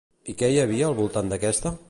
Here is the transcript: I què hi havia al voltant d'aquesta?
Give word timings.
I 0.31 0.33
què 0.39 0.49
hi 0.53 0.57
havia 0.63 0.89
al 0.89 0.97
voltant 1.03 1.31
d'aquesta? 1.35 1.77